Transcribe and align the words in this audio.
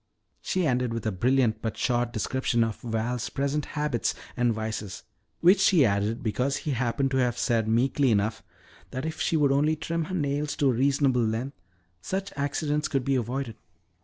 She 0.41 0.65
ended 0.65 0.95
with 0.95 1.05
a 1.05 1.11
brilliant 1.11 1.61
but 1.61 1.77
short 1.77 2.11
description 2.11 2.63
of 2.63 2.77
Val's 2.81 3.29
present 3.29 3.65
habits 3.77 4.15
and 4.35 4.51
vices 4.51 5.03
which 5.41 5.59
she 5.59 5.85
added 5.85 6.23
because 6.23 6.57
he 6.57 6.71
happened 6.71 7.11
to 7.11 7.17
have 7.17 7.37
said 7.37 7.67
meekly 7.67 8.09
enough 8.09 8.41
that 8.89 9.05
if 9.05 9.21
she 9.21 9.37
would 9.37 9.51
only 9.51 9.75
trim 9.75 10.05
her 10.05 10.15
nails 10.15 10.55
to 10.55 10.71
a 10.71 10.73
reasonable 10.73 11.21
length, 11.21 11.55
such 12.01 12.33
accidents 12.35 12.87
could 12.87 13.05
be 13.05 13.13
avoided. 13.13 13.57